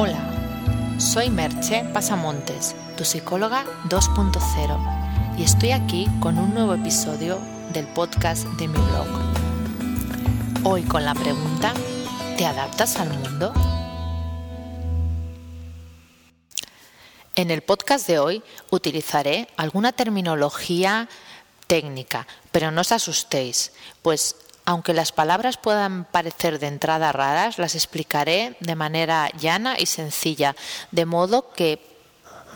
Hola, 0.00 0.96
soy 1.00 1.28
Merche 1.28 1.82
Pasamontes, 1.92 2.76
tu 2.96 3.04
psicóloga 3.04 3.64
2.0, 3.88 5.36
y 5.36 5.42
estoy 5.42 5.72
aquí 5.72 6.06
con 6.20 6.38
un 6.38 6.54
nuevo 6.54 6.74
episodio 6.74 7.40
del 7.72 7.88
podcast 7.88 8.44
de 8.60 8.68
mi 8.68 8.78
blog. 8.78 9.08
Hoy 10.62 10.84
con 10.84 11.04
la 11.04 11.14
pregunta, 11.14 11.74
¿te 12.36 12.46
adaptas 12.46 12.94
al 13.00 13.08
mundo? 13.08 13.52
En 17.34 17.50
el 17.50 17.62
podcast 17.62 18.06
de 18.06 18.20
hoy 18.20 18.44
utilizaré 18.70 19.48
alguna 19.56 19.90
terminología 19.90 21.08
técnica, 21.66 22.28
pero 22.52 22.70
no 22.70 22.82
os 22.82 22.92
asustéis, 22.92 23.72
pues 24.02 24.36
aunque 24.68 24.92
las 24.92 25.12
palabras 25.12 25.56
puedan 25.56 26.04
parecer 26.04 26.58
de 26.58 26.66
entrada 26.66 27.10
raras, 27.10 27.56
las 27.56 27.74
explicaré 27.74 28.54
de 28.60 28.74
manera 28.74 29.30
llana 29.30 29.76
y 29.78 29.86
sencilla, 29.86 30.54
de 30.90 31.06
modo 31.06 31.54
que 31.54 31.80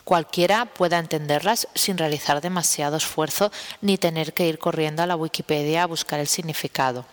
cualquiera 0.04 0.66
pueda 0.66 0.98
entenderlas 0.98 1.68
sin 1.74 1.96
realizar 1.96 2.42
demasiado 2.42 2.98
esfuerzo 2.98 3.50
ni 3.80 3.96
tener 3.96 4.34
que 4.34 4.46
ir 4.46 4.58
corriendo 4.58 5.02
a 5.02 5.06
la 5.06 5.16
Wikipedia 5.16 5.84
a 5.84 5.86
buscar 5.86 6.20
el 6.20 6.28
significado. 6.28 7.06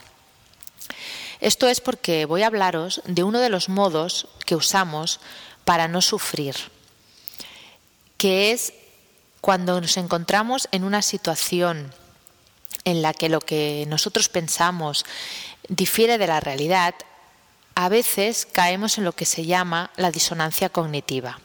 Esto 1.40 1.70
es 1.70 1.80
porque 1.80 2.26
voy 2.26 2.44
a 2.44 2.48
hablaros 2.48 3.02
de 3.06 3.24
uno 3.24 3.40
de 3.40 3.48
los 3.48 3.70
modos 3.70 4.28
que 4.46 4.58
usamos 4.58 5.22
para 5.64 5.88
no 5.88 6.02
sufrir, 6.02 6.58
que 8.18 8.52
es 8.52 8.74
cuando 9.40 9.80
nos 9.80 9.96
encontramos 9.96 10.68
en 10.74 10.84
una 10.84 11.02
situación 11.02 11.94
en 12.86 13.02
la 13.02 13.14
que 13.14 13.30
lo 13.30 13.42
que 13.42 13.86
nosotros 13.88 14.30
pensamos 14.30 15.06
difiere 15.68 16.18
de 16.18 16.28
la 16.28 16.40
realidad, 16.40 16.96
a 17.76 17.90
veces 17.90 18.46
caemos 18.46 18.98
en 18.98 19.06
lo 19.06 19.14
que 19.14 19.26
se 19.26 19.46
llama 19.46 19.92
la 19.96 20.12
disonancia 20.12 20.70
cognitiva. 20.70 21.40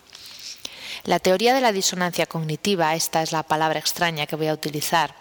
La 1.05 1.19
teoría 1.19 1.55
de 1.55 1.61
la 1.61 1.73
disonancia 1.73 2.27
cognitiva, 2.27 2.95
esta 2.95 3.23
es 3.23 3.33
la 3.33 3.43
palabra 3.43 3.79
extraña 3.79 4.27
que 4.27 4.37
voy 4.37 4.49
a 4.49 4.55
utilizar, 4.55 5.15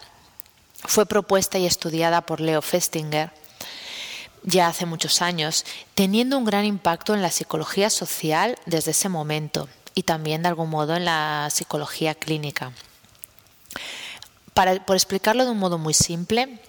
fue 0.85 1.05
propuesta 1.05 1.57
y 1.57 1.65
estudiada 1.65 2.21
por 2.21 2.41
Leo 2.41 2.61
Festinger 2.61 3.31
ya 4.43 4.67
hace 4.67 4.85
muchos 4.85 5.21
años, 5.21 5.65
teniendo 5.95 6.37
un 6.37 6.45
gran 6.45 6.65
impacto 6.65 7.13
en 7.13 7.21
la 7.21 7.31
psicología 7.31 7.89
social 7.89 8.57
desde 8.65 8.91
ese 8.91 9.07
momento 9.07 9.69
y 9.95 10.03
también 10.03 10.41
de 10.41 10.49
algún 10.49 10.69
modo 10.69 10.95
en 10.95 11.05
la 11.05 11.47
psicología 11.49 12.13
clínica 12.15 12.73
por 14.53 14.95
explicarlo 14.95 15.45
de 15.45 15.51
un 15.51 15.59
modo 15.59 15.77
muy 15.77 15.93
simple, 15.93 16.59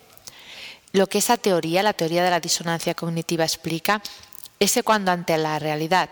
lo 0.93 1.09
que 1.09 1.19
esa 1.19 1.37
teoría, 1.37 1.83
la 1.83 1.93
teoría 1.93 2.25
de 2.25 2.31
la 2.31 2.41
disonancia 2.41 2.95
cognitiva 2.95 3.45
explica, 3.45 4.01
es 4.61 4.73
que 4.73 4.83
cuando 4.83 5.11
ante 5.11 5.37
la 5.37 5.59
realidad 5.59 6.11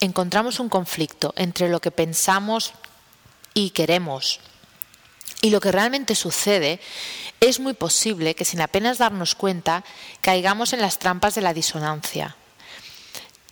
encontramos 0.00 0.60
un 0.60 0.68
conflicto 0.68 1.32
entre 1.36 1.68
lo 1.68 1.80
que 1.80 1.90
pensamos 1.90 2.72
y 3.54 3.70
queremos 3.70 4.40
y 5.40 5.50
lo 5.50 5.60
que 5.60 5.72
realmente 5.72 6.14
sucede, 6.14 6.80
es 7.40 7.60
muy 7.60 7.72
posible 7.72 8.34
que 8.34 8.44
sin 8.44 8.60
apenas 8.60 8.98
darnos 8.98 9.34
cuenta 9.34 9.84
caigamos 10.20 10.72
en 10.72 10.80
las 10.80 10.98
trampas 10.98 11.34
de 11.34 11.42
la 11.42 11.54
disonancia 11.54 12.36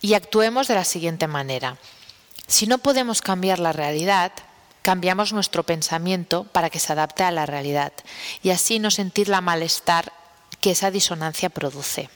y 0.01 0.13
actuemos 0.13 0.67
de 0.67 0.75
la 0.75 0.83
siguiente 0.83 1.27
manera. 1.27 1.77
Si 2.47 2.67
no 2.67 2.77
podemos 2.77 3.21
cambiar 3.21 3.59
la 3.59 3.73
realidad, 3.73 4.31
cambiamos 4.87 5.33
nuestro 5.33 5.63
pensamiento 5.63 6.45
para 6.45 6.69
que 6.69 6.79
se 6.79 6.93
adapte 6.93 7.21
a 7.23 7.31
la 7.31 7.45
realidad 7.45 7.91
y 8.41 8.51
así 8.51 8.79
no 8.79 8.89
sentir 8.89 9.27
la 9.27 9.41
malestar 9.41 10.13
que 10.61 10.71
esa 10.71 10.91
disonancia 10.91 11.49
produce. 11.49 12.09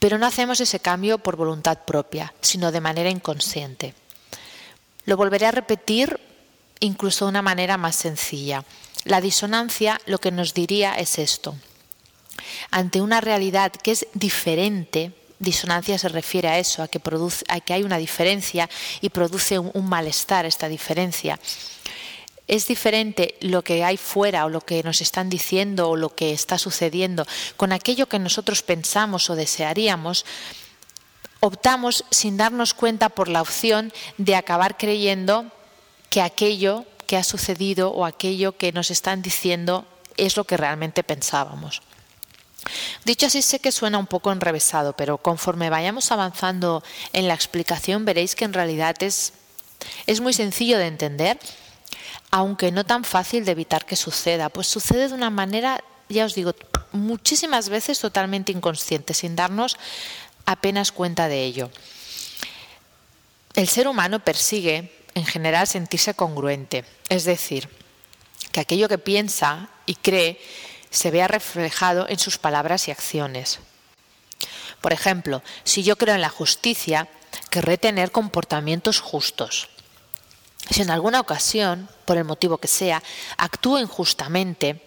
Pero 0.00 0.18
no 0.18 0.26
hacemos 0.26 0.58
ese 0.58 0.80
cambio 0.80 1.18
por 1.18 1.36
voluntad 1.36 1.78
propia, 1.86 2.34
sino 2.40 2.72
de 2.72 2.80
manera 2.80 3.08
inconsciente. 3.08 3.94
Lo 5.04 5.16
volveré 5.16 5.46
a 5.46 5.52
repetir 5.52 6.18
incluso 6.80 7.24
de 7.24 7.28
una 7.28 7.42
manera 7.42 7.76
más 7.76 7.94
sencilla. 7.94 8.64
La 9.04 9.20
disonancia 9.20 10.00
lo 10.06 10.18
que 10.18 10.32
nos 10.32 10.54
diría 10.54 10.94
es 10.94 11.20
esto. 11.20 11.54
Ante 12.72 13.00
una 13.00 13.20
realidad 13.20 13.70
que 13.70 13.92
es 13.92 14.08
diferente 14.14 15.12
disonancia 15.40 15.98
se 15.98 16.08
refiere 16.08 16.48
a 16.48 16.58
eso, 16.58 16.84
a 16.84 16.88
que, 16.88 17.00
produce, 17.00 17.44
a 17.48 17.58
que 17.58 17.72
hay 17.72 17.82
una 17.82 17.98
diferencia 17.98 18.70
y 19.00 19.08
produce 19.08 19.58
un, 19.58 19.72
un 19.74 19.88
malestar 19.88 20.46
esta 20.46 20.68
diferencia. 20.68 21.40
Es 22.46 22.66
diferente 22.66 23.36
lo 23.40 23.62
que 23.62 23.82
hay 23.82 23.96
fuera 23.96 24.44
o 24.44 24.48
lo 24.48 24.60
que 24.60 24.82
nos 24.82 25.00
están 25.00 25.30
diciendo 25.30 25.90
o 25.90 25.96
lo 25.96 26.14
que 26.14 26.32
está 26.32 26.58
sucediendo 26.58 27.26
con 27.56 27.72
aquello 27.72 28.08
que 28.08 28.18
nosotros 28.18 28.62
pensamos 28.62 29.30
o 29.30 29.36
desearíamos, 29.36 30.24
optamos 31.40 32.04
sin 32.10 32.36
darnos 32.36 32.74
cuenta 32.74 33.08
por 33.08 33.28
la 33.28 33.40
opción 33.40 33.92
de 34.18 34.36
acabar 34.36 34.76
creyendo 34.76 35.46
que 36.10 36.20
aquello 36.20 36.84
que 37.06 37.16
ha 37.16 37.24
sucedido 37.24 37.90
o 37.90 38.04
aquello 38.04 38.56
que 38.56 38.72
nos 38.72 38.90
están 38.90 39.22
diciendo 39.22 39.86
es 40.16 40.36
lo 40.36 40.44
que 40.44 40.56
realmente 40.56 41.02
pensábamos. 41.02 41.82
Dicho 43.04 43.26
así, 43.26 43.42
sé 43.42 43.58
que 43.58 43.72
suena 43.72 43.98
un 43.98 44.06
poco 44.06 44.32
enrevesado, 44.32 44.94
pero 44.94 45.18
conforme 45.18 45.70
vayamos 45.70 46.12
avanzando 46.12 46.82
en 47.12 47.28
la 47.28 47.34
explicación 47.34 48.04
veréis 48.04 48.34
que 48.34 48.44
en 48.44 48.52
realidad 48.52 48.96
es, 49.00 49.32
es 50.06 50.20
muy 50.20 50.32
sencillo 50.32 50.78
de 50.78 50.86
entender, 50.86 51.38
aunque 52.30 52.70
no 52.70 52.84
tan 52.84 53.04
fácil 53.04 53.44
de 53.44 53.52
evitar 53.52 53.86
que 53.86 53.96
suceda, 53.96 54.48
pues 54.48 54.66
sucede 54.66 55.08
de 55.08 55.14
una 55.14 55.30
manera, 55.30 55.82
ya 56.08 56.24
os 56.24 56.34
digo, 56.34 56.54
muchísimas 56.92 57.68
veces 57.68 57.98
totalmente 57.98 58.52
inconsciente, 58.52 59.14
sin 59.14 59.36
darnos 59.36 59.76
apenas 60.46 60.92
cuenta 60.92 61.28
de 61.28 61.44
ello. 61.44 61.70
El 63.54 63.68
ser 63.68 63.88
humano 63.88 64.20
persigue, 64.20 64.92
en 65.14 65.24
general, 65.24 65.66
sentirse 65.66 66.14
congruente, 66.14 66.84
es 67.08 67.24
decir, 67.24 67.68
que 68.52 68.60
aquello 68.60 68.88
que 68.88 68.98
piensa 68.98 69.68
y 69.86 69.94
cree 69.96 70.40
se 70.90 71.10
vea 71.10 71.28
reflejado 71.28 72.08
en 72.08 72.18
sus 72.18 72.38
palabras 72.38 72.88
y 72.88 72.90
acciones. 72.90 73.60
Por 74.80 74.92
ejemplo, 74.92 75.42
si 75.64 75.82
yo 75.82 75.96
creo 75.96 76.14
en 76.14 76.20
la 76.20 76.28
justicia, 76.28 77.08
querré 77.50 77.78
tener 77.78 78.10
comportamientos 78.10 79.00
justos. 79.00 79.68
Si 80.70 80.82
en 80.82 80.90
alguna 80.90 81.20
ocasión, 81.20 81.88
por 82.04 82.16
el 82.16 82.24
motivo 82.24 82.58
que 82.58 82.68
sea, 82.68 83.02
actúo 83.36 83.78
injustamente, 83.78 84.82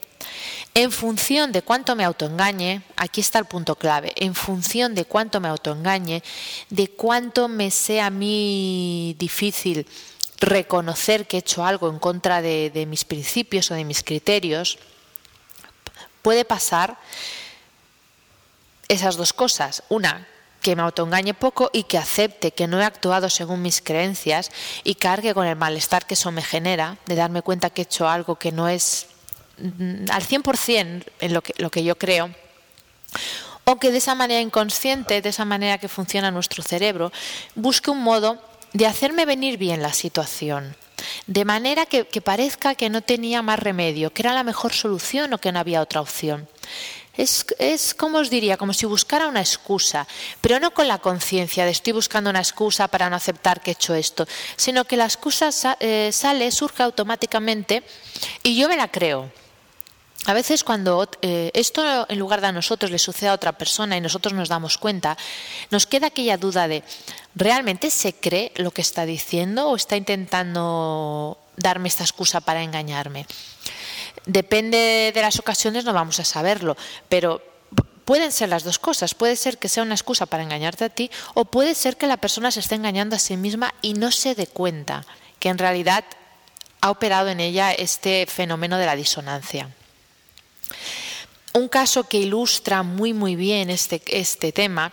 en 0.73 0.91
función 0.91 1.51
de 1.51 1.61
cuánto 1.61 1.95
me 1.95 2.03
autoengañe, 2.03 2.81
aquí 2.95 3.21
está 3.21 3.39
el 3.39 3.45
punto 3.45 3.75
clave, 3.75 4.13
en 4.15 4.33
función 4.33 4.95
de 4.95 5.05
cuánto 5.05 5.39
me 5.39 5.49
autoengañe, 5.49 6.23
de 6.69 6.87
cuánto 6.89 7.47
me 7.47 7.69
sea 7.69 8.07
a 8.07 8.09
mí 8.09 9.15
difícil 9.19 9.85
reconocer 10.39 11.27
que 11.27 11.37
he 11.37 11.39
hecho 11.39 11.65
algo 11.65 11.89
en 11.89 11.99
contra 11.99 12.41
de, 12.41 12.69
de 12.69 12.85
mis 12.85 13.05
principios 13.05 13.69
o 13.71 13.75
de 13.75 13.85
mis 13.85 14.03
criterios, 14.03 14.79
puede 16.23 16.45
pasar 16.45 16.97
esas 18.87 19.15
dos 19.15 19.33
cosas. 19.33 19.83
Una, 19.89 20.27
que 20.63 20.75
me 20.75 20.81
autoengañe 20.81 21.35
poco 21.35 21.69
y 21.73 21.83
que 21.83 21.99
acepte 21.99 22.51
que 22.51 22.65
no 22.65 22.81
he 22.81 22.85
actuado 22.85 23.29
según 23.29 23.61
mis 23.61 23.81
creencias 23.81 24.49
y 24.83 24.95
cargue 24.95 25.35
con 25.35 25.45
el 25.45 25.57
malestar 25.57 26.07
que 26.07 26.15
eso 26.15 26.31
me 26.31 26.41
genera, 26.41 26.97
de 27.05 27.15
darme 27.15 27.43
cuenta 27.43 27.69
que 27.69 27.81
he 27.81 27.83
hecho 27.83 28.07
algo 28.07 28.37
que 28.37 28.51
no 28.51 28.67
es 28.67 29.07
mm, 29.59 30.09
al 30.09 30.23
100% 30.23 31.03
en 31.19 31.33
lo 31.33 31.41
que, 31.43 31.53
lo 31.57 31.69
que 31.69 31.83
yo 31.83 31.97
creo. 31.97 32.33
O 33.65 33.77
que 33.77 33.91
de 33.91 33.97
esa 33.97 34.15
manera 34.15 34.41
inconsciente, 34.41 35.21
de 35.21 35.29
esa 35.29 35.45
manera 35.45 35.77
que 35.77 35.87
funciona 35.87 36.31
nuestro 36.31 36.63
cerebro, 36.63 37.11
busque 37.55 37.91
un 37.91 38.01
modo 38.01 38.41
de 38.71 38.87
hacerme 38.87 39.25
venir 39.25 39.57
bien 39.57 39.81
la 39.81 39.93
situación 39.93 40.75
de 41.27 41.45
manera 41.45 41.85
que, 41.85 42.05
parezca 42.21 42.75
que 42.75 42.89
no 42.89 43.01
tenía 43.01 43.41
más 43.41 43.59
remedio, 43.59 44.11
que 44.11 44.21
era 44.21 44.33
la 44.33 44.43
mejor 44.43 44.73
solución 44.73 45.33
o 45.33 45.37
que 45.37 45.51
no 45.51 45.59
había 45.59 45.81
otra 45.81 46.01
opción. 46.01 46.47
Es, 47.15 47.45
es, 47.59 47.93
como 47.93 48.17
os 48.17 48.29
diría, 48.29 48.57
como 48.57 48.73
si 48.73 48.87
buscara 48.87 49.27
una 49.27 49.39
excusa, 49.39 50.07
pero 50.41 50.59
no 50.59 50.73
con 50.73 50.87
la 50.87 50.97
conciencia 50.97 51.63
de 51.63 51.71
estoy 51.71 51.93
buscando 51.93 52.29
una 52.29 52.39
excusa 52.39 52.87
para 52.87 53.09
no 53.09 53.15
aceptar 53.15 53.61
que 53.61 53.71
he 53.71 53.73
hecho 53.73 53.93
esto, 53.93 54.27
sino 54.55 54.85
que 54.85 54.97
la 54.97 55.05
excusa 55.05 55.51
eh, 55.79 56.09
sale, 56.11 56.51
surge 56.51 56.81
automáticamente 56.81 57.83
y 58.41 58.57
yo 58.57 58.67
me 58.67 58.77
la 58.77 58.87
creo. 58.87 59.31
A 60.25 60.33
veces 60.33 60.63
cuando 60.63 61.09
eh, 61.21 61.51
esto 61.53 62.05
en 62.07 62.17
lugar 62.17 62.39
de 62.39 62.47
a 62.47 62.51
nosotros 62.51 62.91
le 62.91 62.99
sucede 62.99 63.29
a 63.29 63.33
otra 63.33 63.57
persona 63.57 63.97
y 63.97 64.01
nosotros 64.01 64.33
nos 64.33 64.47
damos 64.47 64.77
cuenta, 64.77 65.17
nos 65.69 65.85
queda 65.85 66.07
aquella 66.07 66.37
duda 66.37 66.67
de, 66.67 66.83
¿realmente 67.35 67.89
se 67.89 68.13
cree 68.13 68.53
lo 68.55 68.71
que 68.71 68.81
está 68.81 69.05
diciendo 69.05 69.69
o 69.69 69.75
está 69.75 69.97
intentando 69.97 71.37
darme 71.57 71.89
esta 71.89 72.03
excusa 72.03 72.39
para 72.39 72.63
engañarme? 72.63 73.27
Depende 74.25 75.11
de 75.13 75.21
las 75.21 75.39
ocasiones, 75.39 75.83
no 75.83 75.91
vamos 75.91 76.21
a 76.21 76.25
saberlo, 76.25 76.77
pero 77.09 77.41
pueden 78.05 78.31
ser 78.31 78.47
las 78.47 78.63
dos 78.63 78.79
cosas. 78.79 79.15
Puede 79.15 79.35
ser 79.35 79.57
que 79.57 79.67
sea 79.67 79.83
una 79.83 79.95
excusa 79.95 80.25
para 80.25 80.43
engañarte 80.43 80.85
a 80.85 80.89
ti 80.89 81.11
o 81.33 81.43
puede 81.43 81.75
ser 81.75 81.97
que 81.97 82.07
la 82.07 82.17
persona 82.17 82.51
se 82.51 82.61
esté 82.61 82.75
engañando 82.75 83.17
a 83.17 83.19
sí 83.19 83.35
misma 83.35 83.73
y 83.81 83.93
no 83.93 84.11
se 84.11 84.35
dé 84.35 84.47
cuenta 84.47 85.05
que 85.39 85.49
en 85.49 85.57
realidad 85.57 86.05
ha 86.79 86.91
operado 86.91 87.27
en 87.29 87.41
ella 87.41 87.73
este 87.73 88.25
fenómeno 88.25 88.77
de 88.77 88.85
la 88.85 88.95
disonancia. 88.95 89.69
Un 91.53 91.67
caso 91.67 92.05
que 92.05 92.17
ilustra 92.17 92.83
muy 92.83 93.13
muy 93.13 93.35
bien 93.35 93.69
este, 93.69 94.01
este 94.07 94.51
tema 94.51 94.91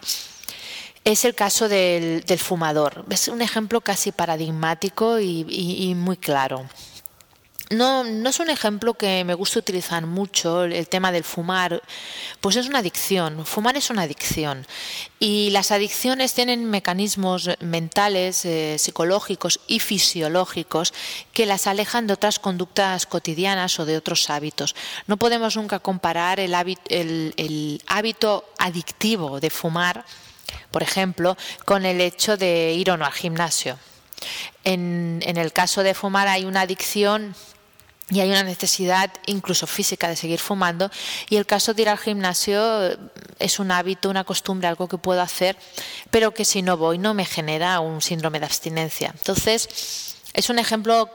es 1.05 1.25
el 1.25 1.35
caso 1.35 1.69
del, 1.69 2.23
fumador. 2.39 3.05
Es 3.09 3.29
un 3.29 3.41
ejemplo 3.41 3.81
casi 3.81 4.13
paradigmático 4.13 5.19
y 5.19 5.95
muy 5.97 6.19
claro. 6.19 6.67
No, 7.71 8.03
no 8.03 8.31
es 8.31 8.41
un 8.41 8.51
ejemplo 8.51 8.95
que 8.95 9.23
me 9.23 9.35
gusta 9.35 9.61
utilizar 9.61 10.05
mucho, 10.05 10.65
el 10.65 10.89
tema 10.89 11.13
del 11.13 11.23
fumar, 11.23 11.81
pues 12.41 12.57
es 12.57 12.67
una 12.67 12.81
adicción, 12.81 13.47
fumar 13.47 13.77
es 13.77 13.91
una 13.91 14.03
adicción 14.03 14.67
y 15.21 15.51
las 15.51 15.71
adicciones 15.71 16.35
tienen 16.35 16.69
mecanismos 16.69 17.49
mentales, 17.61 18.45
eh, 18.45 18.77
psicológicos 18.77 19.61
y 19.69 19.79
fisiológicos 19.79 20.93
que 21.33 21.47
las 21.47 21.69
alejan 21.69 22.09
de 22.09 22.15
otras 22.15 22.41
conductas 22.41 23.07
cotidianas 23.07 23.79
o 23.79 23.85
de 23.85 23.97
otros 23.97 24.31
hábitos. 24.31 24.75
No 25.07 25.17
podemos 25.17 25.55
nunca 25.55 25.79
comparar 25.79 26.41
el 26.41 26.57
hábito, 26.57 28.45
adictivo 28.59 29.39
de 29.39 29.51
fumar, 29.51 30.05
por 30.73 30.83
ejemplo, 30.83 31.37
con 31.65 31.87
el 31.87 32.01
hecho 32.01 32.37
de 32.37 32.73
ir 32.73 32.91
o 32.91 32.97
no 32.97 33.05
al 33.05 33.13
gimnasio. 33.13 33.79
En, 34.65 35.23
en 35.25 35.37
el 35.37 35.53
caso 35.53 35.85
de 35.85 35.95
fumar 35.95 36.27
hay 36.27 36.45
una 36.45 36.63
adicción 36.63 37.37
y 38.11 38.21
hay 38.21 38.31
una 38.31 38.43
necesidad 38.43 39.11
incluso 39.27 39.67
física 39.67 40.09
de 40.09 40.17
seguir 40.17 40.41
fumando 40.41 40.91
y 41.29 41.37
el 41.37 41.47
caso 41.47 41.75
de 41.75 41.83
ir 41.83 41.89
al 41.89 41.99
gimnasio 41.99 42.99
es 43.39 43.59
un 43.59 43.71
hábito, 43.71 44.11
una 44.11 44.25
costumbre, 44.25 44.69
algo 44.69 44.89
que 44.89 44.99
puedo 44.99 45.23
hacer, 45.23 45.57
pero 46.11 46.35
que 46.35 46.45
si 46.45 46.63
no 46.63 46.77
voy 46.77 46.99
no 46.99 47.15
me 47.15 47.25
genera 47.25 47.81
un 47.81 48.03
síndrome 48.03 48.41
de 48.41 48.47
abstinencia. 48.47 49.15
Entonces, 49.17 50.17
es 50.33 50.51
un 50.51 50.59
ejemplo 50.59 51.09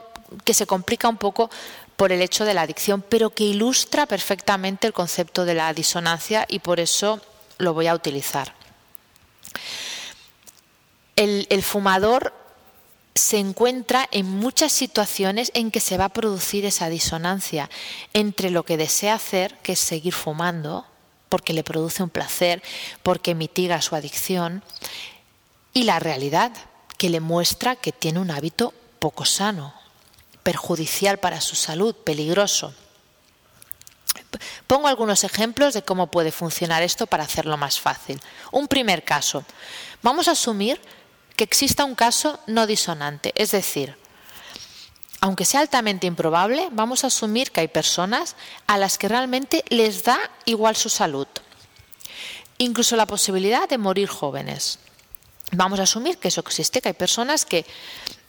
que 0.44 0.54
se 0.54 0.66
complica 0.66 1.08
un 1.08 1.18
poco 1.18 1.50
por 1.96 2.12
el 2.12 2.20
hecho 2.20 2.44
de 2.44 2.54
la 2.54 2.62
adicción, 2.62 3.02
pero 3.02 3.30
que 3.30 3.44
ilustra 3.44 4.06
perfectamente 4.06 4.86
el 4.86 4.92
concepto 4.92 5.44
de 5.44 5.54
la 5.54 5.72
disonancia 5.72 6.44
y 6.48 6.58
por 6.58 6.80
eso 6.80 7.20
lo 7.58 7.74
voy 7.74 7.86
a 7.86 7.94
utilizar. 7.94 8.54
El, 11.14 11.46
el 11.48 11.62
fumador 11.62 12.34
se 13.16 13.38
encuentra 13.38 14.08
en 14.12 14.26
muchas 14.26 14.72
situaciones 14.72 15.50
en 15.54 15.70
que 15.70 15.80
se 15.80 15.96
va 15.96 16.06
a 16.06 16.10
producir 16.10 16.66
esa 16.66 16.88
disonancia 16.88 17.70
entre 18.12 18.50
lo 18.50 18.64
que 18.64 18.76
desea 18.76 19.14
hacer, 19.14 19.56
que 19.62 19.72
es 19.72 19.80
seguir 19.80 20.12
fumando, 20.12 20.86
porque 21.28 21.54
le 21.54 21.64
produce 21.64 22.02
un 22.02 22.10
placer, 22.10 22.62
porque 23.02 23.34
mitiga 23.34 23.80
su 23.80 23.96
adicción, 23.96 24.62
y 25.72 25.84
la 25.84 25.98
realidad, 25.98 26.52
que 26.98 27.10
le 27.10 27.20
muestra 27.20 27.76
que 27.76 27.92
tiene 27.92 28.20
un 28.20 28.30
hábito 28.30 28.72
poco 28.98 29.24
sano, 29.24 29.74
perjudicial 30.42 31.18
para 31.18 31.40
su 31.40 31.56
salud, 31.56 31.94
peligroso. 31.94 32.74
Pongo 34.66 34.88
algunos 34.88 35.24
ejemplos 35.24 35.74
de 35.74 35.82
cómo 35.82 36.08
puede 36.08 36.32
funcionar 36.32 36.82
esto 36.82 37.06
para 37.06 37.24
hacerlo 37.24 37.56
más 37.56 37.80
fácil. 37.80 38.20
Un 38.52 38.68
primer 38.68 39.04
caso. 39.04 39.44
Vamos 40.02 40.28
a 40.28 40.32
asumir 40.32 40.80
que 41.36 41.44
exista 41.44 41.84
un 41.84 41.94
caso 41.94 42.40
no 42.46 42.66
disonante. 42.66 43.32
Es 43.36 43.52
decir, 43.52 43.96
aunque 45.20 45.44
sea 45.44 45.60
altamente 45.60 46.06
improbable, 46.06 46.68
vamos 46.72 47.04
a 47.04 47.08
asumir 47.08 47.50
que 47.50 47.60
hay 47.60 47.68
personas 47.68 48.36
a 48.66 48.78
las 48.78 48.98
que 48.98 49.08
realmente 49.08 49.64
les 49.68 50.04
da 50.04 50.18
igual 50.44 50.76
su 50.76 50.88
salud. 50.88 51.26
Incluso 52.58 52.96
la 52.96 53.06
posibilidad 53.06 53.68
de 53.68 53.78
morir 53.78 54.08
jóvenes. 54.08 54.78
Vamos 55.52 55.78
a 55.78 55.84
asumir 55.84 56.18
que 56.18 56.28
eso 56.28 56.40
existe, 56.40 56.80
que 56.80 56.88
hay 56.88 56.94
personas 56.94 57.44
que, 57.44 57.64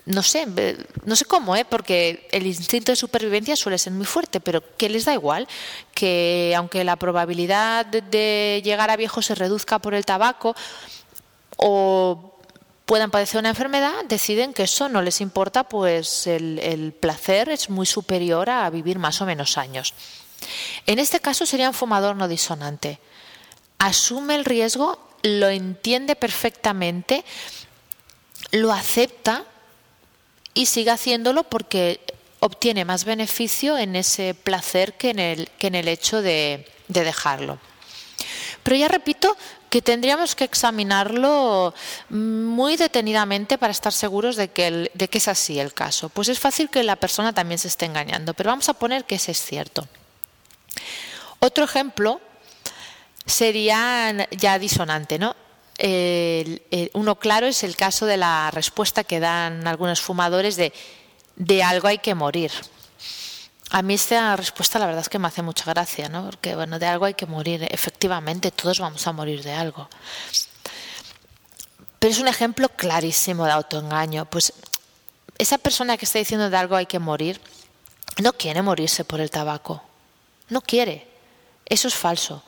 no 0.05 0.21
sé, 0.21 0.45
no 1.03 1.15
sé 1.15 1.25
cómo, 1.25 1.55
¿eh? 1.55 1.65
porque 1.65 2.27
el 2.31 2.45
instinto 2.45 2.91
de 2.91 2.95
supervivencia 2.95 3.55
suele 3.55 3.77
ser 3.77 3.93
muy 3.93 4.05
fuerte, 4.05 4.39
pero 4.39 4.61
que 4.77 4.89
les 4.89 5.05
da 5.05 5.13
igual, 5.13 5.47
que 5.93 6.53
aunque 6.55 6.83
la 6.83 6.95
probabilidad 6.97 7.85
de 7.85 8.61
llegar 8.63 8.89
a 8.91 8.97
viejo 8.97 9.21
se 9.21 9.33
reduzca 9.33 9.79
por 9.79 9.93
el 9.93 10.05
tabaco, 10.05 10.55
o 11.57 12.36
puedan 12.87 13.11
padecer 13.11 13.39
una 13.39 13.49
enfermedad, 13.49 14.05
deciden 14.05 14.53
que 14.53 14.63
eso 14.63 14.87
no 14.87 15.01
les 15.01 15.19
importa, 15.19 15.65
pues 15.65 16.25
el, 16.25 16.95
placer 16.97 17.49
es 17.49 17.69
muy 17.69 17.85
superior 17.85 18.49
a 18.49 18.67
vivir 18.69 18.97
más 18.97 19.21
o 19.21 19.25
menos 19.25 19.57
años. 19.57 19.93
En 20.85 20.97
este 20.97 21.19
caso 21.19 21.45
sería 21.45 21.67
un 21.67 21.73
fumador 21.73 22.15
no 22.15 22.29
disonante. 22.29 22.99
Asume 23.77 24.35
el 24.35 24.45
riesgo, 24.45 25.05
lo 25.21 25.49
entiende 25.49 26.15
perfectamente, 26.15 27.25
lo 28.51 28.71
acepta 28.71 29.43
y 30.53 30.67
sigue 30.67 30.91
haciéndolo 30.91 31.43
porque 31.43 31.99
obtiene 32.39 32.85
más 32.85 33.03
beneficio 33.03 33.77
en 33.77 33.97
ese 33.97 34.33
placer 34.33 34.93
que 34.93 35.09
en 35.09 35.19
el, 35.19 35.49
que 35.59 35.67
en 35.67 35.75
el 35.75 35.89
hecho 35.89 36.21
de 36.21 36.65
dejarlo. 36.87 37.59
Pero 38.63 38.75
ya 38.77 38.87
repito, 38.87 39.35
que 39.69 39.81
tendríamos 39.81 40.35
que 40.35 40.45
examinarlo 40.45 41.73
muy 42.09 42.77
detenidamente 42.77 43.57
para 43.57 43.71
estar 43.71 43.93
seguros 43.93 44.35
de 44.35 44.49
que, 44.49 44.91
de 44.93 45.07
que 45.07 45.17
es 45.17 45.27
así 45.27 45.59
el 45.59 45.73
caso. 45.73 46.09
Pues 46.09 46.29
es 46.29 46.39
fácil 46.39 46.69
que 46.69 46.83
la 46.83 46.95
persona 46.95 47.33
también 47.33 47.59
se 47.59 47.67
esté 47.67 47.85
engañando, 47.85 48.33
pero 48.33 48.49
vamos 48.49 48.69
a 48.69 48.73
poner 48.73 49.05
que 49.05 49.15
ese 49.15 49.31
es 49.31 49.41
cierto. 49.41 49.87
Otro 51.39 51.65
ejemplo 51.65 52.21
sería 53.25 54.27
ya 54.31 54.59
disonante, 54.59 55.19
¿no? 55.19 55.35
uno 56.93 57.19
claro 57.19 57.45
es 57.45 57.63
el 57.63 57.75
caso 57.75 58.07
de 58.07 58.17
la 58.17 58.49
respuesta 58.49 59.03
que 59.03 59.19
dan 59.19 59.67
algunos 59.67 60.01
fumadores 60.01 60.55
de 60.55 60.73
de 61.37 61.63
algo 61.63 61.87
hay 61.87 61.99
que 61.99 62.15
morir. 62.15 62.51
A 63.69 63.81
mí 63.81 63.95
esta 63.95 64.35
respuesta 64.35 64.79
la 64.79 64.85
verdad 64.85 65.01
es 65.01 65.09
que 65.09 65.19
me 65.19 65.27
hace 65.27 65.41
mucha 65.41 65.65
gracia, 65.65 66.07
¿no? 66.07 66.25
Porque 66.25 66.55
bueno, 66.55 66.79
de 66.79 66.85
algo 66.85 67.05
hay 67.05 67.15
que 67.15 67.25
morir. 67.25 67.67
Efectivamente, 67.69 68.51
todos 68.51 68.79
vamos 68.79 69.05
a 69.07 69.11
morir 69.11 69.43
de 69.43 69.53
algo. 69.53 69.89
Pero 71.99 72.11
es 72.11 72.19
un 72.19 72.29
ejemplo 72.29 72.69
clarísimo 72.69 73.45
de 73.45 73.51
autoengaño. 73.51 74.25
Pues 74.25 74.53
esa 75.37 75.57
persona 75.57 75.97
que 75.97 76.05
está 76.05 76.19
diciendo 76.19 76.49
de 76.49 76.57
algo 76.57 76.75
hay 76.75 76.85
que 76.85 76.99
morir, 76.99 77.41
no 78.21 78.33
quiere 78.33 78.61
morirse 78.61 79.03
por 79.03 79.19
el 79.19 79.29
tabaco. 79.29 79.83
No 80.49 80.61
quiere. 80.61 81.07
Eso 81.65 81.89
es 81.89 81.95
falso. 81.95 82.43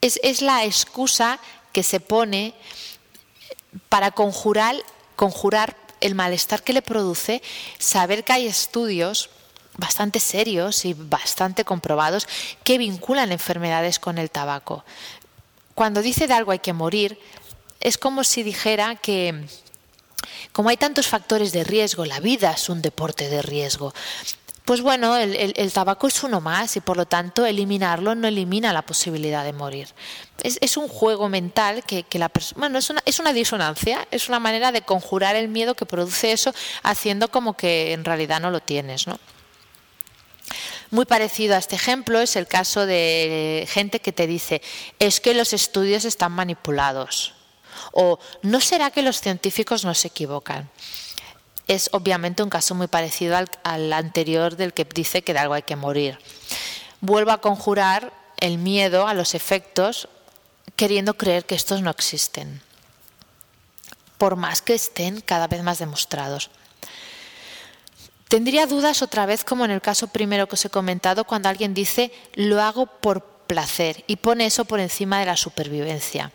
Es, 0.00 0.18
es 0.24 0.42
la 0.42 0.64
excusa 0.64 1.38
que 1.72 1.84
se 1.84 2.00
pone 2.00 2.54
para 3.88 4.10
conjurar, 4.10 4.76
conjurar 5.14 5.76
el 6.00 6.14
malestar 6.14 6.62
que 6.64 6.72
le 6.72 6.82
produce 6.82 7.42
saber 7.78 8.24
que 8.24 8.32
hay 8.32 8.46
estudios 8.46 9.30
bastante 9.78 10.20
serios 10.20 10.84
y 10.84 10.94
bastante 10.94 11.64
comprobados 11.64 12.26
que 12.64 12.78
vinculan 12.78 13.32
enfermedades 13.32 13.98
con 13.98 14.18
el 14.18 14.30
tabaco. 14.30 14.84
Cuando 15.74 16.02
dice 16.02 16.26
de 16.26 16.34
algo 16.34 16.52
hay 16.52 16.60
que 16.60 16.72
morir, 16.72 17.18
es 17.80 17.98
como 17.98 18.24
si 18.24 18.42
dijera 18.42 18.96
que 18.96 19.46
como 20.52 20.70
hay 20.70 20.76
tantos 20.76 21.06
factores 21.06 21.52
de 21.52 21.64
riesgo, 21.64 22.04
la 22.04 22.20
vida 22.20 22.52
es 22.52 22.68
un 22.68 22.82
deporte 22.82 23.28
de 23.28 23.42
riesgo. 23.42 23.92
Pues 24.64 24.80
bueno, 24.80 25.16
el, 25.16 25.72
tabaco 25.72 26.08
es 26.08 26.24
uno 26.24 26.40
más 26.40 26.76
y 26.76 26.80
por 26.80 26.96
lo 26.96 27.06
tanto 27.06 27.46
eliminarlo 27.46 28.16
no 28.16 28.26
elimina 28.26 28.72
la 28.72 28.82
posibilidad 28.82 29.44
de 29.44 29.52
morir. 29.52 29.88
Es, 30.42 30.76
un 30.76 30.88
juego 30.88 31.28
mental 31.28 31.84
que, 31.84 32.04
la 32.18 32.28
persona... 32.28 32.58
Bueno, 32.58 32.78
es 32.78 33.20
una, 33.20 33.32
disonancia, 33.32 34.08
es 34.10 34.28
una 34.28 34.40
manera 34.40 34.72
de 34.72 34.82
conjurar 34.82 35.36
el 35.36 35.46
miedo 35.46 35.76
que 35.76 35.86
produce 35.86 36.32
eso 36.32 36.52
haciendo 36.82 37.30
como 37.30 37.52
que 37.52 37.92
en 37.92 38.04
realidad 38.04 38.40
no 38.40 38.50
lo 38.50 38.58
tienes, 38.58 39.06
¿no? 39.06 39.20
Muy 40.90 41.04
parecido 41.04 41.54
a 41.54 41.58
este 41.58 41.74
ejemplo 41.74 42.20
es 42.20 42.36
el 42.36 42.46
caso 42.46 42.86
de 42.86 43.66
gente 43.70 44.00
que 44.00 44.12
te 44.12 44.26
dice, 44.26 44.62
es 44.98 45.20
que 45.20 45.34
los 45.34 45.52
estudios 45.52 46.04
están 46.04 46.32
manipulados. 46.32 47.34
O 47.92 48.18
¿no 48.42 48.60
será 48.60 48.90
que 48.90 49.02
los 49.02 49.20
científicos 49.20 49.84
no 49.84 49.94
se 49.94 50.08
equivocan? 50.08 50.70
Es 51.66 51.90
obviamente 51.92 52.42
un 52.42 52.50
caso 52.50 52.74
muy 52.74 52.86
parecido 52.86 53.36
al, 53.64 53.92
anterior 53.92 54.56
del 54.56 54.72
que 54.72 54.84
dice 54.84 55.22
que 55.22 55.32
de 55.32 55.40
algo 55.40 55.54
hay 55.54 55.62
que 55.62 55.76
morir. 55.76 56.18
Vuelvo 57.00 57.32
a 57.32 57.40
conjurar 57.40 58.12
el 58.38 58.58
miedo 58.58 59.08
a 59.08 59.14
los 59.14 59.34
efectos 59.34 60.08
queriendo 60.76 61.14
creer 61.14 61.44
que 61.44 61.54
estos 61.54 61.82
no 61.82 61.90
existen, 61.90 62.60
por 64.18 64.36
más 64.36 64.62
que 64.62 64.74
estén 64.74 65.20
cada 65.20 65.48
vez 65.48 65.62
más 65.62 65.78
demostrados. 65.78 66.50
Tendría 68.28 68.66
dudas 68.66 69.02
otra 69.02 69.24
vez, 69.24 69.44
como 69.44 69.64
en 69.64 69.70
el 69.70 69.80
caso 69.80 70.08
primero 70.08 70.48
que 70.48 70.54
os 70.54 70.64
he 70.64 70.70
comentado, 70.70 71.24
cuando 71.24 71.48
alguien 71.48 71.74
dice 71.74 72.10
lo 72.34 72.60
hago 72.60 72.86
por 72.86 73.22
placer 73.46 74.02
y 74.06 74.16
pone 74.16 74.46
eso 74.46 74.64
por 74.64 74.80
encima 74.80 75.20
de 75.20 75.26
la 75.26 75.36
supervivencia. 75.36 76.32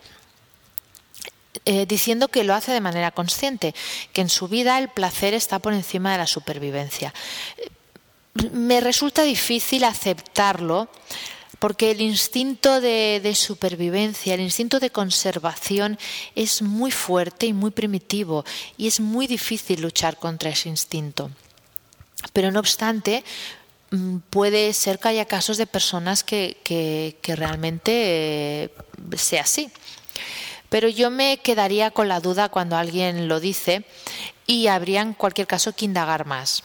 Eh, 1.64 1.86
diciendo 1.86 2.28
que 2.28 2.44
lo 2.44 2.54
hace 2.54 2.72
de 2.72 2.80
manera 2.80 3.10
consciente, 3.10 3.74
que 4.12 4.22
en 4.22 4.30
su 4.30 4.48
vida 4.48 4.78
el 4.78 4.88
placer 4.88 5.34
está 5.34 5.58
por 5.58 5.74
encima 5.74 6.12
de 6.12 6.18
la 6.18 6.26
supervivencia. 6.26 7.12
Me 8.52 8.80
resulta 8.80 9.22
difícil 9.22 9.84
aceptarlo 9.84 10.88
porque 11.58 11.92
el 11.92 12.00
instinto 12.00 12.80
de, 12.80 13.20
de, 13.22 13.34
supervivencia, 13.36 14.34
el 14.34 14.40
instinto 14.40 14.80
de 14.80 14.90
conservación 14.90 15.98
es 16.34 16.62
muy 16.62 16.90
fuerte 16.90 17.46
y 17.46 17.52
muy 17.52 17.70
primitivo 17.70 18.44
y 18.76 18.88
es 18.88 18.98
muy 18.98 19.28
difícil 19.28 19.82
luchar 19.82 20.16
contra 20.16 20.50
ese 20.50 20.70
instinto. 20.70 21.30
Pero 22.32 22.50
no 22.50 22.60
obstante, 22.60 23.24
mm, 23.90 24.18
puede 24.30 24.72
ser 24.72 24.98
que 24.98 25.08
haya 25.08 25.24
casos 25.24 25.56
de 25.56 25.66
personas 25.66 26.24
que, 26.24 27.18
realmente 27.22 27.92
eh, 28.64 28.70
sea 29.16 29.42
así. 29.42 29.70
Pero 30.68 30.88
yo 30.88 31.10
me 31.10 31.38
quedaría 31.38 31.90
con 31.90 32.08
la 32.08 32.20
duda 32.20 32.48
cuando 32.48 32.76
alguien 32.76 33.28
lo 33.28 33.40
dice 33.40 33.84
y 34.46 34.68
habría 34.68 35.02
en 35.02 35.12
cualquier 35.12 35.46
caso 35.46 35.74
que 35.74 35.84
indagar 35.84 36.24
más 36.24 36.62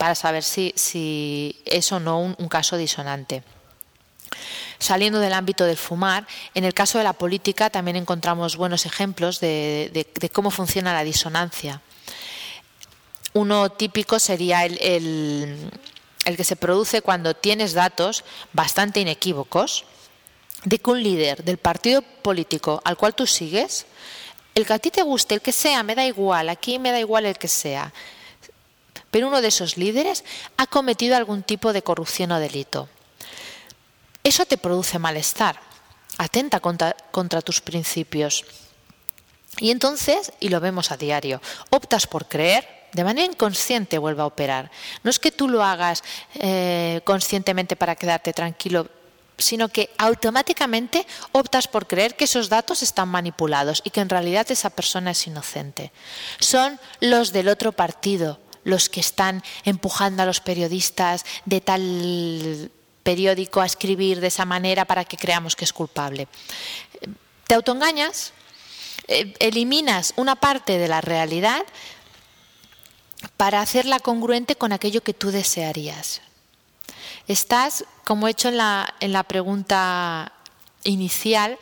para 0.00 0.14
saber 0.14 0.42
si, 0.42 0.72
si 0.76 1.60
es 1.66 1.92
o 1.92 2.00
no 2.00 2.20
un, 2.20 2.48
caso 2.48 2.78
disonante. 2.78 3.42
Saliendo 4.78 5.20
del 5.20 5.34
ámbito 5.34 5.66
del 5.66 5.76
fumar, 5.76 6.26
en 6.54 6.64
el 6.64 6.72
caso 6.72 6.96
de 6.96 7.04
la 7.04 7.12
política 7.12 7.68
también 7.68 7.96
encontramos 7.96 8.56
buenos 8.56 8.86
ejemplos 8.86 9.40
de, 9.40 10.06
cómo 10.32 10.50
funciona 10.50 10.94
la 10.94 11.04
disonancia. 11.04 11.82
Uno 13.32 13.70
típico 13.70 14.18
sería 14.18 14.64
el, 14.64 15.70
que 16.24 16.44
se 16.44 16.56
produce 16.56 17.02
cuando 17.02 17.34
tienes 17.34 17.74
datos 17.74 18.24
bastante 18.52 19.00
inequívocos 19.00 19.84
de 20.64 20.78
que 20.78 20.90
un 20.90 21.02
líder 21.02 21.44
del 21.44 21.58
partido 21.58 22.02
político 22.02 22.82
al 22.84 22.96
cual 22.96 23.14
tú 23.14 23.26
sigues, 23.26 23.86
el 24.54 24.66
que 24.66 24.72
a 24.72 24.78
ti 24.78 24.90
te 24.90 25.02
guste, 25.02 25.34
el 25.34 25.40
que 25.40 25.52
sea, 25.52 25.82
me 25.82 25.94
da 25.94 26.04
igual, 26.04 26.48
aquí 26.48 26.78
me 26.78 26.90
da 26.90 26.98
igual 26.98 27.24
el 27.24 27.38
que 27.38 27.48
sea, 27.48 27.92
pero 29.10 29.28
uno 29.28 29.40
de 29.40 29.48
esos 29.48 29.76
líderes 29.76 30.24
ha 30.56 30.66
cometido 30.66 31.16
algún 31.16 31.42
tipo 31.42 31.72
de 31.72 31.82
corrupción 31.82 32.32
o 32.32 32.40
delito. 32.40 32.88
Eso 34.22 34.44
te 34.44 34.58
produce 34.58 34.98
malestar, 34.98 35.58
atenta 36.18 36.60
contra 36.60 37.42
tus 37.42 37.60
principios. 37.60 38.44
Y 39.58 39.70
entonces, 39.70 40.32
y 40.40 40.48
lo 40.48 40.60
vemos 40.60 40.90
a 40.90 40.96
diario, 40.96 41.40
optas 41.70 42.06
por 42.06 42.26
creer, 42.26 42.79
de 42.92 43.04
manera 43.04 43.26
inconsciente 43.26 43.98
vuelve 43.98 44.22
a 44.22 44.26
operar. 44.26 44.70
No 45.02 45.10
es 45.10 45.18
que 45.18 45.30
tú 45.30 45.48
lo 45.48 45.62
hagas 45.62 46.02
eh, 46.34 47.00
conscientemente 47.04 47.76
para 47.76 47.96
quedarte 47.96 48.32
tranquilo, 48.32 48.88
sino 49.38 49.68
que 49.68 49.90
automáticamente 49.98 51.06
optas 51.32 51.66
por 51.66 51.86
creer 51.86 52.14
que 52.14 52.24
esos 52.24 52.48
datos 52.48 52.82
están 52.82 53.08
manipulados 53.08 53.80
y 53.84 53.90
que 53.90 54.00
en 54.00 54.08
realidad 54.08 54.50
esa 54.50 54.70
persona 54.70 55.12
es 55.12 55.26
inocente. 55.26 55.92
Son 56.38 56.78
los 57.00 57.32
del 57.32 57.48
otro 57.48 57.72
partido 57.72 58.38
los 58.64 58.88
que 58.88 59.00
están 59.00 59.42
empujando 59.64 60.22
a 60.22 60.26
los 60.26 60.40
periodistas 60.40 61.24
de 61.46 61.60
tal 61.60 62.70
periódico 63.02 63.60
a 63.60 63.66
escribir 63.66 64.20
de 64.20 64.26
esa 64.26 64.44
manera 64.44 64.84
para 64.84 65.04
que 65.04 65.16
creamos 65.16 65.56
que 65.56 65.64
es 65.64 65.72
culpable. 65.72 66.28
Te 67.46 67.54
autoengañas, 67.54 68.32
eh, 69.08 69.34
eliminas 69.38 70.12
una 70.16 70.36
parte 70.36 70.78
de 70.78 70.88
la 70.88 71.00
realidad 71.00 71.62
para 73.36 73.60
hacerla 73.60 74.00
congruente 74.00 74.56
con 74.56 74.72
aquello 74.72 75.02
que 75.02 75.14
tú 75.14 75.30
desearías. 75.30 76.20
Estás, 77.26 77.84
como 78.04 78.26
he 78.26 78.32
hecho 78.32 78.48
en 78.48 78.56
la, 78.56 78.94
en 79.00 79.12
la 79.12 79.22
pregunta 79.22 80.32
inicial, 80.84 81.58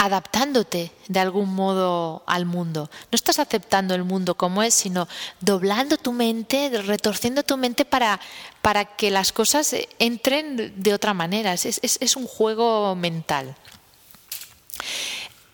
adaptándote 0.00 0.92
de 1.08 1.20
algún 1.20 1.54
modo 1.54 2.22
al 2.26 2.46
mundo. 2.46 2.88
No 3.12 3.16
estás 3.16 3.38
aceptando 3.38 3.94
el 3.94 4.02
mundo 4.02 4.34
como 4.34 4.62
es, 4.62 4.72
sino 4.72 5.06
doblando 5.40 5.98
tu 5.98 6.12
mente, 6.12 6.70
retorciendo 6.82 7.42
tu 7.42 7.58
mente 7.58 7.84
para, 7.84 8.18
para 8.62 8.86
que 8.86 9.10
las 9.10 9.30
cosas 9.30 9.76
entren 9.98 10.72
de 10.74 10.94
otra 10.94 11.12
manera. 11.12 11.52
Es, 11.52 11.66
es, 11.82 12.16
un 12.16 12.26
juego 12.26 12.94
mental. 12.96 13.54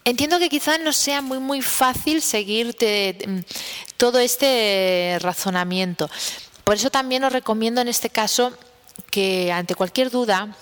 Entiendo 0.06 0.38
que 0.38 0.48
quizás 0.48 0.78
no 0.78 0.92
sea 0.92 1.20
muy 1.20 1.40
muy 1.40 1.62
fácil 1.62 2.22
seguir 2.22 2.76
mm, 3.26 3.40
todo 3.96 4.20
este 4.20 5.18
razonamiento. 5.20 6.08
Por 6.62 6.76
eso 6.76 6.90
también 6.90 7.24
os 7.24 7.32
recomiendo 7.32 7.80
en 7.80 7.88
este 7.88 8.08
caso 8.08 8.52
que 9.10 9.50
ante 9.50 9.74
cualquier 9.74 10.10
duda 10.10 10.56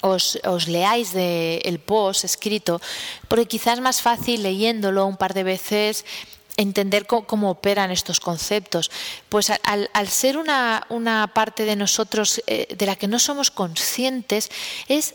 os, 0.00 0.38
leáis 0.66 1.12
de 1.12 1.58
el 1.64 1.78
post 1.78 2.24
escrito, 2.24 2.80
porque 3.28 3.44
quizás 3.44 3.74
es 3.74 3.80
más 3.82 4.00
fácil 4.00 4.42
leyéndolo 4.42 5.04
un 5.04 5.18
par 5.18 5.34
de 5.34 5.44
veces 5.44 6.06
entender 6.56 7.06
cómo, 7.06 7.50
operan 7.50 7.90
estos 7.90 8.18
conceptos. 8.18 8.90
Pues 9.28 9.50
al, 9.50 10.08
ser 10.08 10.38
una, 10.38 10.86
una, 10.88 11.26
parte 11.34 11.66
de 11.66 11.76
nosotros 11.76 12.42
eh, 12.46 12.74
de 12.74 12.86
la 12.86 12.96
que 12.96 13.08
no 13.08 13.18
somos 13.18 13.50
conscientes, 13.50 14.50
es 14.88 15.14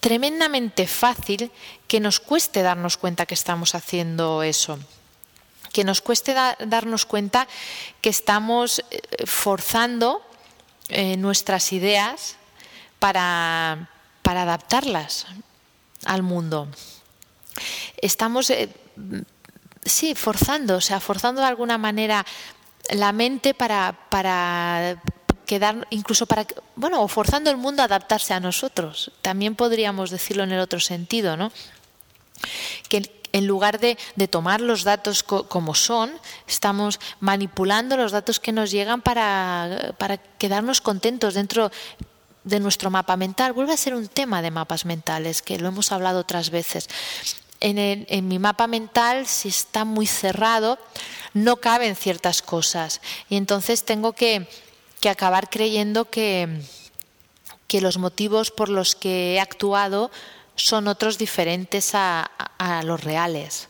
tremendamente 0.00 0.86
fácil 0.86 1.50
que 1.86 2.00
nos 2.00 2.20
cueste 2.20 2.62
darnos 2.62 2.96
cuenta 2.96 3.26
que 3.26 3.34
estamos 3.34 3.74
haciendo 3.74 4.42
eso 4.42 4.78
que 5.72 5.84
nos 5.84 6.00
cueste 6.00 6.34
darnos 6.34 7.06
cuenta 7.06 7.46
que 8.00 8.10
estamos 8.10 8.82
eh, 8.90 9.26
forzando 9.26 10.22
eh, 10.88 11.16
nuestras 11.16 11.72
ideas 11.72 12.36
para, 12.98 13.88
para 14.22 14.42
adaptarlas 14.42 15.26
al 16.04 16.22
mundo. 16.22 16.68
Estamos, 17.96 18.50
eh, 18.50 18.68
sí, 19.84 20.14
forzando, 20.14 20.76
o 20.76 20.80
sea, 20.80 20.98
forzando 20.98 21.40
de 21.40 21.46
alguna 21.46 21.78
manera 21.78 22.26
la 22.90 23.12
mente 23.12 23.54
para, 23.54 23.96
para 24.10 25.00
incluso 25.90 26.26
para, 26.26 26.46
bueno, 26.76 27.02
o 27.02 27.08
forzando 27.08 27.50
el 27.50 27.56
mundo 27.56 27.82
a 27.82 27.86
adaptarse 27.86 28.34
a 28.34 28.40
nosotros. 28.40 29.10
También 29.22 29.54
podríamos 29.54 30.10
decirlo 30.10 30.44
en 30.44 30.52
el 30.52 30.60
otro 30.60 30.80
sentido, 30.80 31.36
¿no? 31.36 31.50
Que, 32.88 33.18
en 33.32 33.46
lugar 33.46 33.78
de, 33.78 33.96
tomar 34.28 34.60
los 34.60 34.82
datos 34.82 35.22
como 35.22 35.74
son, 35.74 36.10
estamos 36.48 36.98
manipulando 37.20 37.96
los 37.96 38.10
datos 38.10 38.40
que 38.40 38.50
nos 38.50 38.72
llegan 38.72 39.02
para, 39.02 39.94
para 39.98 40.16
quedarnos 40.16 40.80
contentos 40.80 41.34
dentro 41.34 41.70
de 42.44 42.60
nuestro 42.60 42.90
mapa 42.90 43.16
mental 43.16 43.52
vuelve 43.52 43.72
a 43.72 43.76
ser 43.76 43.94
un 43.94 44.08
tema 44.08 44.42
de 44.42 44.50
mapas 44.50 44.84
mentales, 44.84 45.42
que 45.42 45.58
lo 45.58 45.68
hemos 45.68 45.92
hablado 45.92 46.20
otras 46.20 46.50
veces. 46.50 46.88
En, 47.60 48.28
mi 48.28 48.38
mapa 48.38 48.66
mental, 48.66 49.26
si 49.26 49.48
está 49.48 49.84
muy 49.84 50.06
cerrado, 50.06 50.78
no 51.34 51.56
caben 51.56 51.94
ciertas 51.94 52.40
cosas. 52.40 53.02
Y 53.28 53.36
entonces 53.36 53.84
tengo 53.84 54.14
que, 54.14 54.48
acabar 55.08 55.48
creyendo 55.50 56.10
que, 56.10 56.60
que, 57.66 57.80
los 57.80 57.98
motivos 57.98 58.50
por 58.50 58.68
los 58.68 58.94
que 58.94 59.34
he 59.34 59.40
actuado 59.40 60.10
son 60.56 60.88
otros 60.88 61.18
diferentes 61.18 61.92
a, 61.94 62.30
los 62.84 63.02
reales. 63.02 63.68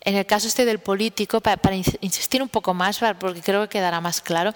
En 0.00 0.14
el 0.16 0.26
caso 0.26 0.46
este 0.46 0.64
del 0.64 0.78
político, 0.78 1.40
para 1.40 1.74
insistir 1.74 2.42
un 2.42 2.48
poco 2.48 2.74
más, 2.74 3.00
porque 3.18 3.40
creo 3.40 3.62
que 3.62 3.78
quedará 3.78 4.00
más 4.00 4.20
claro, 4.20 4.52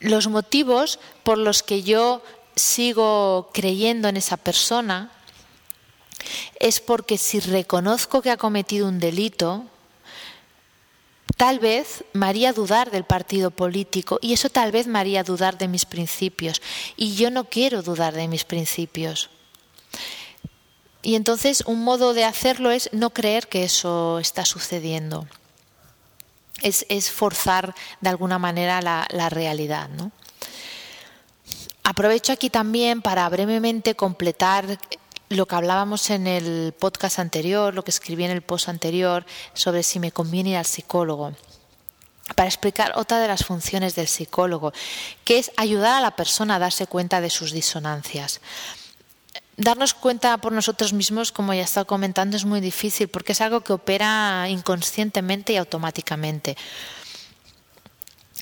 los 0.00 0.28
motivos 0.28 0.98
por 1.22 1.38
los 1.38 1.62
que 1.62 1.82
yo 1.82 2.22
sigo 2.54 3.50
creyendo 3.52 4.08
en 4.08 4.16
esa 4.16 4.36
persona 4.36 5.10
es 6.58 6.80
porque 6.80 7.18
si 7.18 7.40
reconozco 7.40 8.22
que 8.22 8.30
ha 8.30 8.36
cometido 8.36 8.88
un 8.88 8.98
delito, 8.98 9.64
tal 11.36 11.58
vez 11.58 12.04
me 12.12 12.26
haría 12.26 12.52
dudar 12.52 12.90
del 12.90 13.04
partido 13.04 13.50
político 13.50 14.18
y 14.22 14.32
eso 14.32 14.48
tal 14.48 14.72
vez 14.72 14.86
me 14.86 14.98
haría 14.98 15.24
dudar 15.24 15.58
de 15.58 15.68
mis 15.68 15.84
principios. 15.84 16.62
Y 16.96 17.16
yo 17.16 17.30
no 17.30 17.44
quiero 17.44 17.82
dudar 17.82 18.14
de 18.14 18.28
mis 18.28 18.44
principios. 18.44 19.30
Y 21.02 21.14
entonces 21.14 21.62
un 21.66 21.84
modo 21.84 22.14
de 22.14 22.24
hacerlo 22.24 22.70
es 22.70 22.90
no 22.92 23.10
creer 23.10 23.48
que 23.48 23.64
eso 23.64 24.18
está 24.18 24.44
sucediendo 24.44 25.26
es, 26.62 27.10
forzar 27.10 27.74
de 28.00 28.08
alguna 28.08 28.38
manera 28.38 28.80
la, 28.80 29.28
realidad. 29.28 29.88
Aprovecho 31.82 32.32
aquí 32.32 32.50
también 32.50 33.02
para 33.02 33.28
brevemente 33.28 33.94
completar 33.94 34.78
lo 35.28 35.46
que 35.46 35.54
hablábamos 35.54 36.10
en 36.10 36.26
el 36.26 36.74
podcast 36.78 37.18
anterior, 37.18 37.74
lo 37.74 37.84
que 37.84 37.90
escribí 37.90 38.24
en 38.24 38.30
el 38.30 38.42
post 38.42 38.68
anterior 38.68 39.26
sobre 39.54 39.82
si 39.82 39.98
me 39.98 40.12
conviene 40.12 40.50
ir 40.50 40.56
al 40.56 40.66
psicólogo 40.66 41.32
para 42.34 42.48
explicar 42.48 42.92
otra 42.96 43.20
de 43.20 43.28
las 43.28 43.44
funciones 43.44 43.94
del 43.94 44.08
psicólogo, 44.08 44.72
que 45.24 45.38
es 45.38 45.52
ayudar 45.56 45.94
a 45.94 46.00
la 46.00 46.16
persona 46.16 46.56
a 46.56 46.58
darse 46.58 46.88
cuenta 46.88 47.20
de 47.20 47.30
sus 47.30 47.52
disonancias 47.52 48.40
darnos 49.56 49.94
cuenta 49.94 50.36
por 50.38 50.52
nosotros 50.52 50.92
mismos, 50.92 51.32
como 51.32 51.54
ya 51.54 51.60
he 51.60 51.64
estado 51.64 51.86
comentando, 51.86 52.36
es 52.36 52.44
muy 52.44 52.60
difícil 52.60 53.08
porque 53.08 53.32
es 53.32 53.40
algo 53.40 53.62
que 53.62 53.72
opera 53.72 54.46
inconscientemente 54.48 55.54
y 55.54 55.56
automáticamente. 55.56 56.56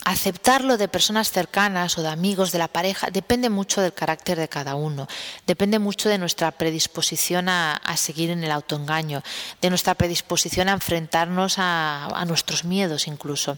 Aceptarlo 0.05 0.77
de 0.77 0.87
personas 0.89 1.31
cercanas 1.31 1.97
o 1.97 2.03
de 2.03 2.09
amigos, 2.09 2.53
de 2.53 2.59
la 2.59 2.69
pareja, 2.69 3.09
depende 3.11 3.49
mucho 3.49 3.81
del 3.81 3.95
carácter 3.95 4.39
de 4.39 4.49
cada 4.49 4.75
uno, 4.75 5.09
depende 5.47 5.79
mucho 5.79 6.11
de 6.11 6.19
nuestra 6.19 6.51
predisposición 6.51 7.49
a, 7.49 7.81
seguir 7.97 8.29
en 8.29 8.45
el 8.45 8.51
autoengaño, 8.51 9.23
de 9.63 9.71
nuestra 9.71 9.95
predisposición 9.95 10.69
a 10.69 10.73
enfrentarnos 10.73 11.55
a, 11.57 12.23
nuestros 12.27 12.65
miedos 12.65 13.07
incluso. 13.07 13.57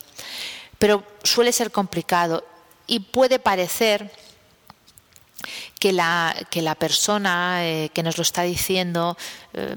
Pero 0.79 1.05
suele 1.25 1.51
ser 1.51 1.73
complicado 1.73 2.47
y 2.87 3.01
puede 3.01 3.41
parecer 3.41 4.13
que 5.81 5.93
la, 5.93 6.33
que 6.49 6.63
la 6.63 6.77
persona 6.77 7.67
eh, 7.67 7.91
que 7.93 8.05
nos 8.05 8.19
lo 8.19 8.23
está 8.23 8.43
diciendo 8.43 9.17
eh, 9.53 9.75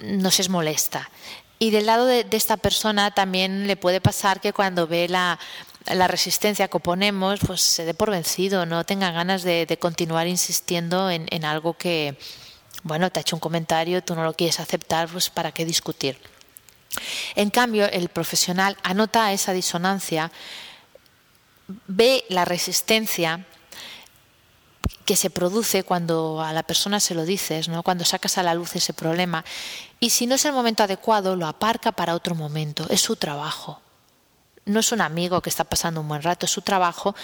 nos 0.00 0.38
es 0.38 0.48
molesta. 0.48 1.10
Y 1.58 1.70
del 1.70 1.86
lado 1.86 2.04
de, 2.06 2.26
esta 2.32 2.58
persona 2.58 3.10
también 3.10 3.66
le 3.66 3.76
puede 3.76 4.00
pasar 4.00 4.40
que 4.40 4.52
cuando 4.52 4.86
ve 4.86 5.08
la, 5.08 5.38
la 5.94 6.08
resistencia 6.08 6.68
que 6.68 6.76
oponemos, 6.76 7.40
pues 7.46 7.60
se 7.60 7.84
dé 7.84 7.94
por 7.94 8.10
vencido, 8.10 8.66
no 8.66 8.84
tenga 8.84 9.10
ganas 9.10 9.42
de, 9.42 9.78
continuar 9.80 10.26
insistiendo 10.26 11.10
en, 11.10 11.44
algo 11.44 11.74
que, 11.74 12.18
bueno, 12.82 13.10
te 13.10 13.20
ha 13.20 13.22
hecho 13.22 13.36
un 13.36 13.40
comentario, 13.40 14.02
tú 14.02 14.14
no 14.14 14.24
lo 14.24 14.34
quieres 14.34 14.60
aceptar, 14.60 15.08
pues 15.08 15.30
¿para 15.30 15.52
qué 15.52 15.64
discutir? 15.64 16.18
En 17.34 17.50
cambio, 17.50 17.86
el 17.86 18.08
profesional 18.08 18.76
anota 18.82 19.32
esa 19.32 19.52
disonancia, 19.52 20.32
ve 21.86 22.24
la 22.28 22.44
resistencia 22.44 23.44
que 25.04 25.16
se 25.16 25.30
produce 25.30 25.84
cuando 25.84 26.42
a 26.42 26.52
la 26.52 26.64
persona 26.64 26.98
se 26.98 27.14
lo 27.14 27.24
dices, 27.24 27.68
¿no? 27.68 27.82
cuando 27.82 28.04
sacas 28.04 28.38
a 28.38 28.42
la 28.42 28.54
luz 28.54 28.74
ese 28.74 28.92
problema. 28.92 29.44
Y 30.00 30.10
si 30.10 30.26
no 30.26 30.34
es 30.34 30.44
el 30.44 30.52
momento 30.52 30.82
adecuado, 30.82 31.36
lo 31.36 31.46
aparca 31.46 31.92
para 31.92 32.14
otro 32.14 32.34
momento. 32.34 32.86
Es 32.90 33.02
su 33.02 33.14
trabajo. 33.14 33.80
No 34.66 34.80
es 34.80 34.92
un 34.92 35.00
amigo 35.00 35.40
que 35.40 35.50
está 35.50 35.64
pasando 35.64 36.00
un 36.00 36.08
buen 36.08 36.22
rato, 36.22 36.46
es 36.46 36.52
su 36.52 36.60
trabajo 36.60 37.14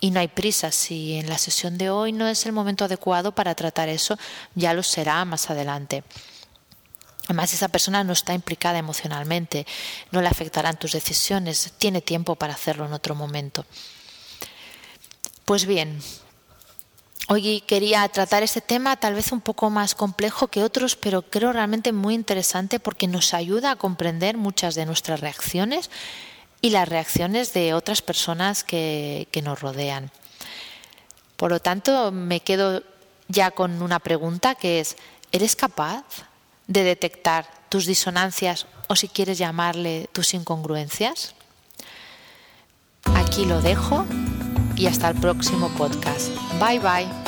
y 0.00 0.10
no 0.10 0.20
hay 0.20 0.28
prisa. 0.28 0.70
Si 0.70 1.14
en 1.14 1.28
la 1.28 1.38
sesión 1.38 1.76
de 1.76 1.90
hoy 1.90 2.12
no 2.12 2.26
es 2.28 2.46
el 2.46 2.52
momento 2.52 2.84
adecuado 2.84 3.34
para 3.34 3.54
tratar 3.54 3.88
eso, 3.88 4.16
ya 4.54 4.74
lo 4.74 4.82
será 4.82 5.24
más 5.24 5.50
adelante. 5.50 6.04
Además, 7.24 7.54
esa 7.54 7.68
persona 7.68 8.04
no 8.04 8.12
está 8.12 8.34
implicada 8.34 8.78
emocionalmente, 8.78 9.66
no 10.10 10.20
le 10.20 10.28
afectarán 10.28 10.78
tus 10.78 10.92
decisiones, 10.92 11.72
tiene 11.78 12.02
tiempo 12.02 12.36
para 12.36 12.52
hacerlo 12.52 12.84
en 12.84 12.92
otro 12.92 13.14
momento. 13.14 13.64
Pues 15.46 15.64
bien, 15.64 16.00
hoy 17.28 17.62
quería 17.62 18.06
tratar 18.08 18.42
este 18.42 18.60
tema 18.60 18.96
tal 18.96 19.14
vez 19.14 19.32
un 19.32 19.40
poco 19.40 19.70
más 19.70 19.94
complejo 19.94 20.48
que 20.48 20.62
otros, 20.62 20.96
pero 20.96 21.22
creo 21.22 21.52
realmente 21.52 21.92
muy 21.92 22.14
interesante 22.14 22.78
porque 22.78 23.08
nos 23.08 23.32
ayuda 23.32 23.72
a 23.72 23.76
comprender 23.76 24.36
muchas 24.36 24.74
de 24.74 24.84
nuestras 24.84 25.20
reacciones 25.20 25.90
y 26.64 26.70
las 26.70 26.88
reacciones 26.88 27.52
de 27.52 27.74
otras 27.74 28.00
personas 28.00 28.64
que, 28.64 29.28
que 29.30 29.42
nos 29.42 29.60
rodean. 29.60 30.10
Por 31.36 31.50
lo 31.50 31.60
tanto, 31.60 32.10
me 32.10 32.40
quedo 32.40 32.82
ya 33.28 33.50
con 33.50 33.82
una 33.82 33.98
pregunta 33.98 34.54
que 34.54 34.80
es, 34.80 34.96
¿eres 35.30 35.56
capaz 35.56 36.04
de 36.66 36.82
detectar 36.82 37.46
tus 37.68 37.84
disonancias 37.84 38.66
o 38.88 38.96
si 38.96 39.08
quieres 39.08 39.36
llamarle 39.36 40.08
tus 40.14 40.32
incongruencias? 40.32 41.34
Aquí 43.14 43.44
lo 43.44 43.60
dejo 43.60 44.06
y 44.74 44.86
hasta 44.86 45.10
el 45.10 45.20
próximo 45.20 45.68
podcast. 45.76 46.30
Bye 46.58 46.78
bye. 46.78 47.23